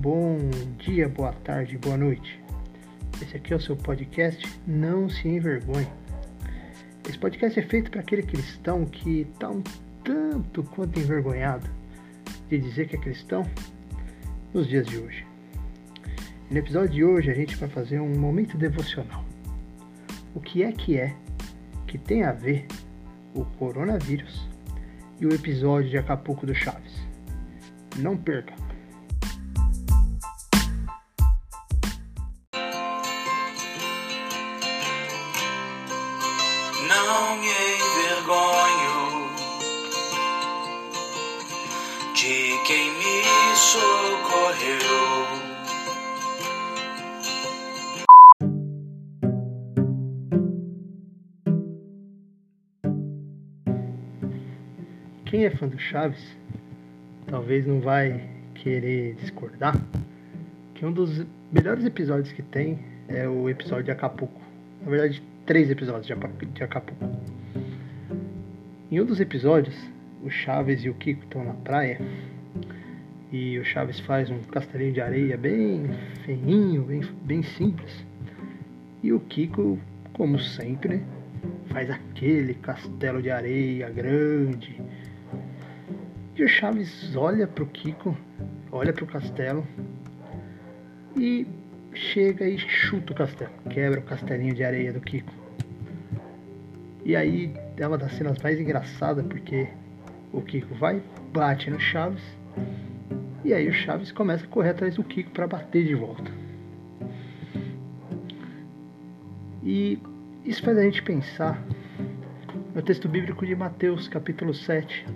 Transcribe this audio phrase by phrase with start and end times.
[0.00, 0.38] bom
[0.78, 2.40] dia, boa tarde, boa noite.
[3.20, 5.86] Esse aqui é o seu podcast Não Se Envergonhe.
[7.06, 9.62] Esse podcast é feito para aquele cristão que está um
[10.02, 11.68] tanto quanto envergonhado
[12.48, 13.46] de dizer que é cristão
[14.54, 15.26] nos dias de hoje.
[16.50, 19.22] no episódio de hoje a gente vai fazer um momento devocional.
[20.34, 21.14] O que é que é
[21.86, 22.66] que tem a ver
[23.34, 24.48] o coronavírus
[25.20, 27.06] e o episódio de Acapulco do Chaves?
[27.98, 28.59] Não perca!
[42.20, 44.78] De quem me socorreu.
[55.24, 56.36] Quem é fã do Chaves
[57.26, 59.74] talvez não vai querer discordar
[60.74, 64.42] que um dos melhores episódios que tem é o episódio de Acapulco.
[64.82, 67.02] Na verdade, três episódios de Acapulco.
[68.90, 69.74] Em um dos episódios,
[70.22, 71.98] o Chaves e o Kiko estão na praia
[73.32, 75.88] e o Chaves faz um castelinho de areia bem
[76.24, 78.04] feinho, bem, bem simples.
[79.02, 79.78] E o Kiko,
[80.12, 81.02] como sempre,
[81.66, 84.80] faz aquele castelo de areia grande.
[86.36, 88.16] E o Chaves olha pro Kiko,
[88.72, 89.66] olha pro castelo
[91.16, 91.46] e
[91.94, 95.32] chega e chuta o castelo, quebra o castelinho de areia do Kiko.
[97.04, 99.68] E aí é uma das cenas mais engraçadas porque
[100.32, 102.22] o Kiko vai, bate no Chaves
[103.44, 106.30] e aí o Chaves começa a correr atrás do Kiko para bater de volta.
[109.62, 109.98] E
[110.44, 111.62] isso faz a gente pensar
[112.74, 115.06] no texto bíblico de Mateus, capítulo 7,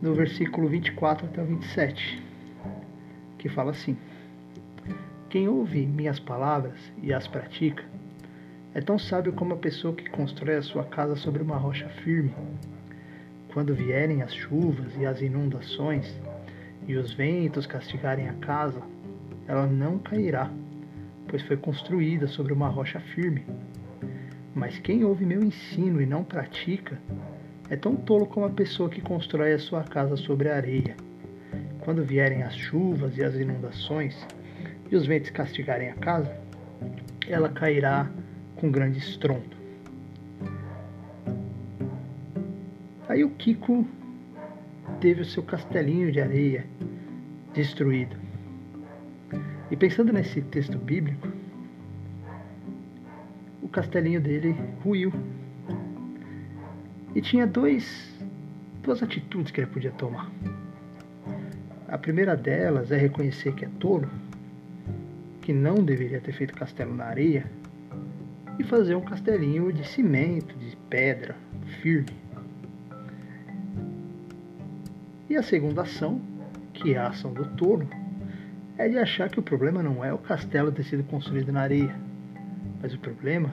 [0.00, 2.22] no versículo 24 até o 27,
[3.38, 3.96] que fala assim:
[5.28, 7.84] Quem ouve minhas palavras e as pratica,
[8.74, 12.34] é tão sábio como a pessoa que constrói a sua casa sobre uma rocha firme.
[13.54, 16.12] Quando vierem as chuvas e as inundações,
[16.88, 18.82] e os ventos castigarem a casa,
[19.46, 20.50] ela não cairá,
[21.28, 23.46] pois foi construída sobre uma rocha firme.
[24.52, 26.98] Mas quem ouve meu ensino e não pratica,
[27.70, 30.96] é tão tolo como a pessoa que constrói a sua casa sobre a areia.
[31.78, 34.26] Quando vierem as chuvas e as inundações,
[34.90, 36.36] e os ventos castigarem a casa,
[37.28, 38.10] ela cairá
[38.56, 39.63] com grande estrondo.
[43.08, 43.86] Aí o Kiko
[45.00, 46.66] teve o seu castelinho de areia
[47.52, 48.16] destruído.
[49.70, 51.28] E pensando nesse texto bíblico,
[53.62, 55.12] o castelinho dele ruiu.
[57.14, 58.12] E tinha dois,
[58.82, 60.30] duas atitudes que ele podia tomar.
[61.86, 64.10] A primeira delas é reconhecer que é tolo,
[65.42, 67.44] que não deveria ter feito castelo na areia
[68.58, 71.36] e fazer um castelinho de cimento, de pedra,
[71.82, 72.23] firme.
[75.34, 76.20] E a segunda ação,
[76.72, 77.88] que é a ação do tolo,
[78.78, 81.92] é de achar que o problema não é o castelo ter sido construído na areia,
[82.80, 83.50] mas o problema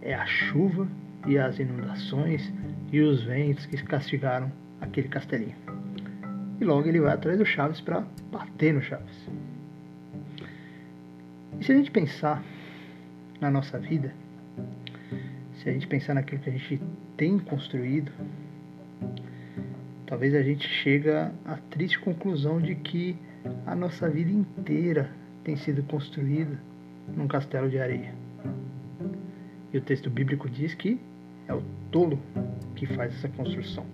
[0.00, 0.88] é a chuva
[1.26, 2.50] e as inundações
[2.90, 4.50] e os ventos que castigaram
[4.80, 5.56] aquele castelinho.
[6.58, 9.28] E logo ele vai atrás do Chaves para bater no Chaves.
[11.60, 12.42] E se a gente pensar
[13.42, 14.10] na nossa vida,
[15.56, 16.80] se a gente pensar naquilo que a gente
[17.14, 18.10] tem construído,
[20.08, 23.16] talvez a gente chega à triste conclusão de que
[23.66, 25.10] a nossa vida inteira
[25.44, 26.58] tem sido construída
[27.14, 28.14] num castelo de areia.
[29.70, 30.98] E o texto bíblico diz que
[31.46, 32.18] é o tolo
[32.74, 33.84] que faz essa construção.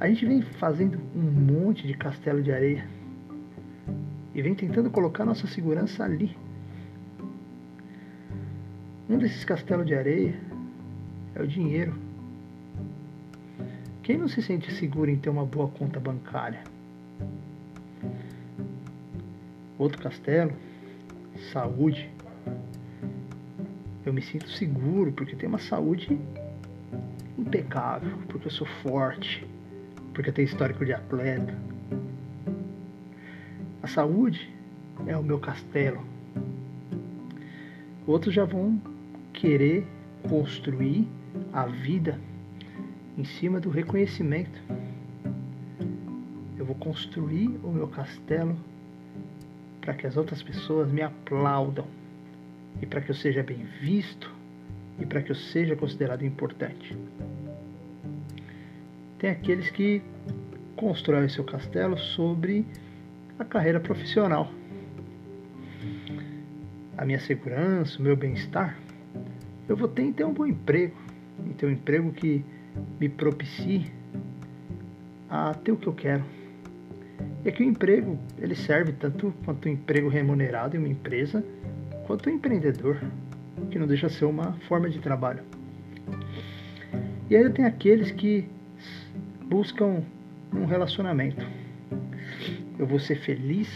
[0.00, 2.84] A gente vem fazendo um monte de castelo de areia
[4.34, 6.36] e vem tentando colocar nossa segurança ali,
[9.08, 10.34] um desses castelos de areia
[11.36, 12.03] é o dinheiro.
[14.04, 16.62] Quem não se sente seguro em ter uma boa conta bancária?
[19.78, 20.52] Outro castelo,
[21.50, 22.10] saúde.
[24.04, 26.20] Eu me sinto seguro porque tenho uma saúde
[27.38, 29.48] impecável, porque eu sou forte,
[30.12, 31.56] porque eu tenho histórico de atleta.
[33.82, 34.54] A saúde
[35.06, 36.04] é o meu castelo.
[38.06, 38.78] Outros já vão
[39.32, 39.86] querer
[40.28, 41.08] construir
[41.54, 42.20] a vida
[43.16, 44.60] em cima do reconhecimento.
[46.58, 48.56] Eu vou construir o meu castelo
[49.80, 51.86] para que as outras pessoas me aplaudam
[52.80, 54.32] e para que eu seja bem visto
[54.98, 56.96] e para que eu seja considerado importante.
[59.18, 60.02] Tem aqueles que
[60.76, 62.66] constrói o seu castelo sobre
[63.38, 64.50] a carreira profissional.
[66.96, 68.78] A minha segurança, o meu bem-estar,
[69.68, 70.96] eu vou ter ter um bom emprego,
[71.44, 72.44] em ter um emprego que
[73.00, 73.92] me propicie
[75.28, 76.24] a ter o que eu quero.
[77.44, 81.44] E aqui o emprego, ele serve tanto quanto um emprego remunerado em uma empresa,
[82.06, 83.00] quanto um empreendedor,
[83.70, 85.42] que não deixa ser uma forma de trabalho.
[87.28, 88.48] E ainda tem aqueles que
[89.46, 90.02] buscam
[90.52, 91.46] um relacionamento.
[92.78, 93.68] Eu vou ser feliz,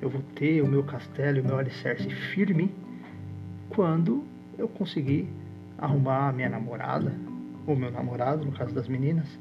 [0.00, 2.70] eu vou ter o meu castelo o meu alicerce firme
[3.68, 4.24] quando
[4.56, 5.28] eu conseguir
[5.76, 7.12] arrumar a minha namorada,
[7.68, 9.38] ou meu namorado, no caso das meninas,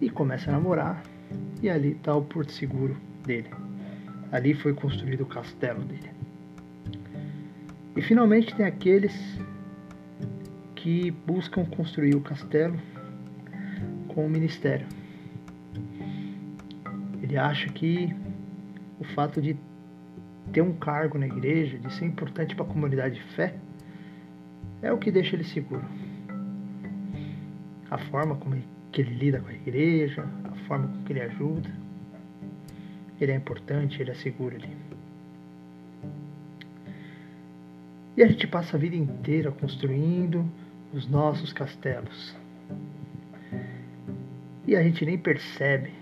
[0.00, 1.02] e começa a namorar,
[1.62, 3.48] e ali está o porto seguro dele.
[4.32, 6.10] Ali foi construído o castelo dele.
[7.94, 9.14] E finalmente tem aqueles
[10.74, 12.76] que buscam construir o castelo
[14.08, 14.86] com o ministério.
[17.22, 18.12] Ele acha que
[18.98, 19.56] o fato de
[20.52, 23.54] ter um cargo na igreja, de ser importante para a comunidade de fé,
[24.82, 25.84] é o que deixa ele seguro.
[27.92, 28.56] A forma como
[28.90, 31.70] que ele lida com a igreja, a forma com que ele ajuda,
[33.20, 34.74] ele é importante, ele é seguro ali.
[38.16, 40.50] E a gente passa a vida inteira construindo
[40.94, 42.34] os nossos castelos.
[44.66, 45.92] E a gente nem percebe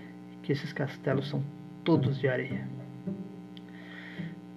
[0.43, 1.43] que esses castelos são
[1.83, 2.65] todos de areia.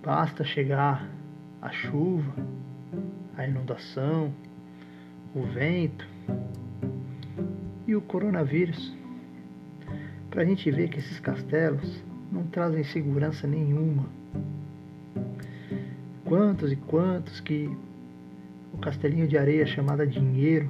[0.04, 1.10] Basta chegar
[1.60, 2.32] a chuva,
[3.36, 4.32] a inundação,
[5.34, 6.06] o vento
[7.86, 8.94] e o coronavírus
[10.31, 12.02] para a gente ver que esses castelos
[12.32, 14.06] não trazem segurança nenhuma.
[16.25, 17.70] Quantos e quantos que
[18.72, 20.69] o castelinho de areia chamada dinheiro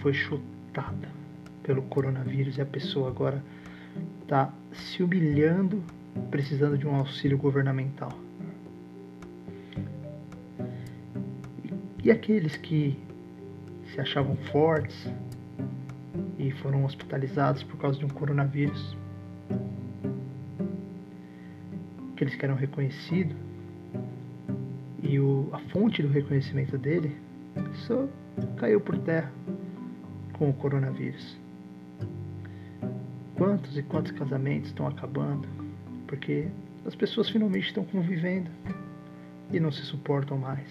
[0.00, 1.08] foi chutada
[1.62, 3.44] pelo coronavírus e a pessoa agora
[4.22, 5.82] está se humilhando,
[6.30, 8.12] precisando de um auxílio governamental.
[12.02, 12.98] E aqueles que
[13.92, 15.06] se achavam fortes
[16.38, 18.96] e foram hospitalizados por causa de um coronavírus,
[22.12, 23.36] aqueles que eram reconhecidos
[25.02, 27.16] e o, a fonte do reconhecimento dele
[27.86, 28.06] só
[28.56, 29.32] caiu por terra
[30.34, 31.36] com o coronavírus.
[33.36, 35.48] Quantos e quantos casamentos estão acabando
[36.10, 36.48] porque
[36.84, 38.50] as pessoas finalmente estão convivendo
[39.52, 40.68] e não se suportam mais.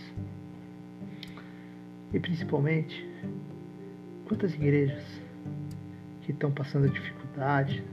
[2.14, 3.08] E principalmente,
[4.28, 5.02] quantas igrejas
[6.30, 7.84] que estão passando dificuldade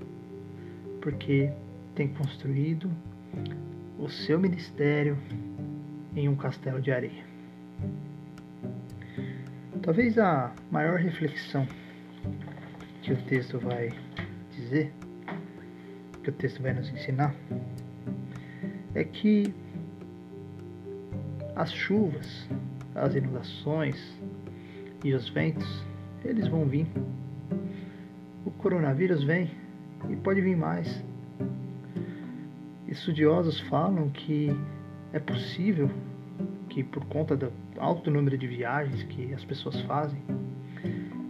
[1.01, 1.51] porque
[1.95, 2.91] têm construído
[3.99, 5.17] o seu ministério
[6.15, 7.25] em um castelo de areia.
[9.81, 11.67] Talvez a maior reflexão
[13.01, 13.91] que o texto vai
[14.55, 14.93] dizer,
[16.23, 17.35] que o texto vai nos ensinar,
[18.95, 19.55] é que
[21.55, 22.47] as chuvas,
[22.95, 23.97] as inundações
[25.03, 25.83] e os ventos,
[26.23, 26.87] eles vão vir.
[28.67, 29.49] Coronavírus vem
[30.11, 31.01] e pode vir mais.
[32.89, 34.51] Estudiosos falam que
[35.13, 35.89] é possível
[36.69, 40.21] que por conta do alto número de viagens que as pessoas fazem,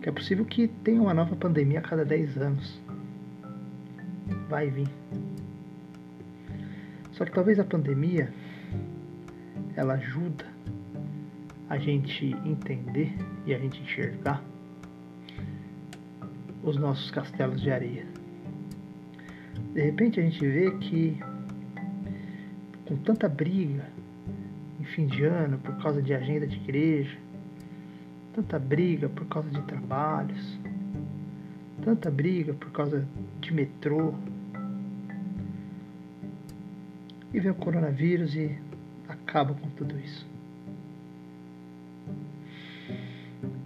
[0.00, 2.82] que é possível que tenha uma nova pandemia a cada 10 anos.
[4.48, 4.88] Vai vir.
[7.12, 8.32] Só que talvez a pandemia
[9.76, 10.46] ela ajuda
[11.68, 14.42] a gente entender e a gente enxergar
[16.66, 18.04] os nossos castelos de areia.
[19.72, 21.16] De repente a gente vê que
[22.84, 23.86] com tanta briga
[24.80, 27.16] em fim de ano por causa de agenda de igreja,
[28.34, 30.58] tanta briga por causa de trabalhos,
[31.84, 33.06] tanta briga por causa
[33.40, 34.12] de metrô.
[37.32, 38.58] E vem o coronavírus e
[39.08, 40.26] acaba com tudo isso.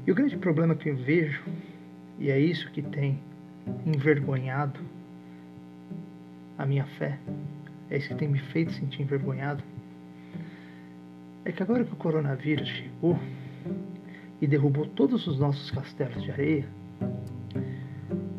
[0.06, 1.42] E o grande problema que eu vejo,
[2.20, 3.18] e é isso que tem
[3.86, 4.78] envergonhado
[6.58, 7.18] a minha fé,
[7.88, 9.64] é isso que tem me feito sentir envergonhado,
[11.46, 13.18] é que agora que o coronavírus chegou
[14.38, 16.68] e derrubou todos os nossos castelos de areia,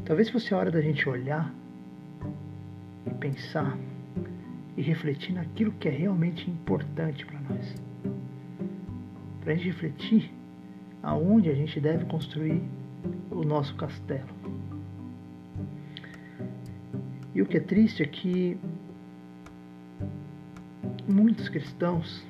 [0.06, 1.52] talvez fosse a hora da gente olhar
[3.08, 3.76] e pensar
[4.78, 7.76] e refletir naquilo que é realmente importante para nós.
[9.42, 10.32] Para a gente refletir
[11.02, 12.62] aonde a gente deve construir
[13.30, 14.30] o nosso castelo.
[17.34, 18.58] E o que é triste é que
[21.08, 22.26] muitos cristãos,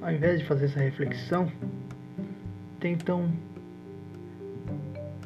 [0.00, 1.50] ao invés de fazer essa reflexão,
[2.78, 3.30] tentam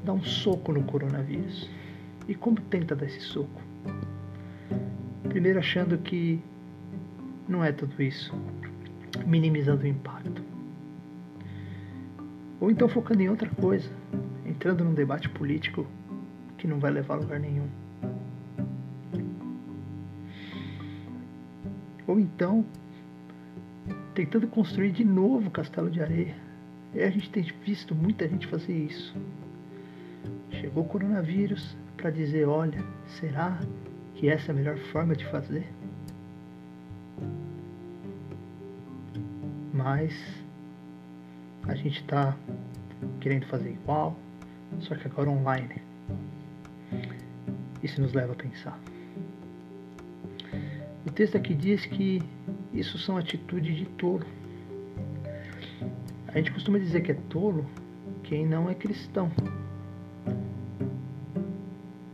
[0.02, 1.68] dar um soco no coronavírus.
[2.26, 3.62] E como tenta dar esse soco?
[5.28, 6.40] Primeiro achando que
[7.48, 8.34] não é tudo isso,
[9.26, 10.33] minimizando o impacto.
[12.64, 13.90] Ou então focando em outra coisa,
[14.46, 15.86] entrando num debate político
[16.56, 17.68] que não vai levar a lugar nenhum.
[22.06, 22.64] Ou então
[24.14, 26.34] tentando construir de novo o castelo de areia.
[26.94, 29.14] E a gente tem visto muita gente fazer isso.
[30.52, 32.82] Chegou o coronavírus para dizer, olha,
[33.20, 33.60] será
[34.14, 35.66] que essa é a melhor forma de fazer?
[39.70, 40.43] Mas
[41.66, 42.36] a gente está
[43.20, 44.16] querendo fazer igual,
[44.80, 45.82] só que agora online.
[47.82, 48.78] Isso nos leva a pensar.
[51.06, 52.22] O texto aqui diz que
[52.72, 54.26] isso são atitudes de tolo.
[56.28, 57.66] A gente costuma dizer que é tolo
[58.22, 59.30] quem não é cristão.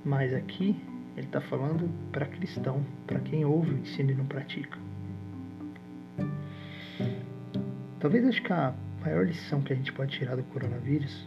[0.05, 0.77] Mas aqui
[1.17, 4.79] ele está falando para cristão, para quem ouve o ensino e não pratica.
[7.99, 11.27] Talvez acho que a maior lição que a gente pode tirar do coronavírus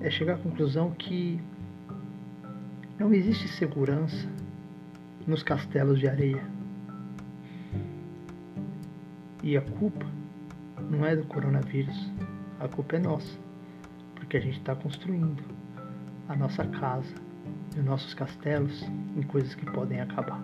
[0.00, 1.40] é chegar à conclusão que
[2.98, 4.28] não existe segurança
[5.26, 6.42] nos castelos de areia.
[9.42, 10.06] E a culpa
[10.90, 12.10] não é do coronavírus,
[12.58, 13.38] a culpa é nossa,
[14.14, 15.42] porque a gente está construindo
[16.28, 17.14] a nossa casa
[17.74, 18.82] e os nossos castelos
[19.16, 20.42] em coisas que podem acabar.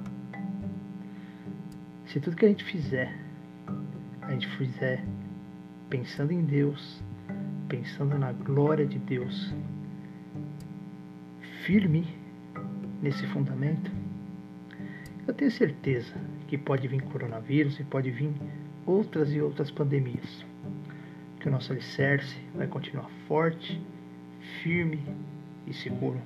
[2.07, 3.26] Se tudo que a gente fizer,
[4.27, 5.03] a gente fizer
[5.89, 7.03] pensando em Deus,
[7.69, 9.55] pensando na glória de Deus,
[11.65, 12.07] firme
[13.01, 13.91] nesse fundamento,
[15.27, 16.15] eu tenho certeza
[16.49, 18.33] que pode vir coronavírus e pode vir
[18.85, 20.45] outras e outras pandemias.
[21.41, 23.81] Que o nosso alicerce vai continuar forte,
[24.63, 25.03] firme
[25.67, 26.21] e seguro.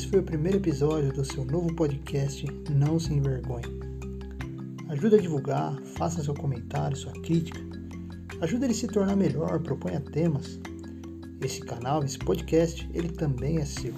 [0.00, 3.66] Esse foi o primeiro episódio do seu novo podcast Não Se Envergonhe.
[4.88, 7.60] Ajude a divulgar, faça seu comentário, sua crítica.
[8.40, 10.58] Ajude ele a se tornar melhor, proponha temas.
[11.42, 13.92] Esse canal, esse podcast, ele também é seu.